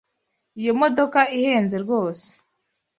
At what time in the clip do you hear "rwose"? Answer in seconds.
1.83-2.27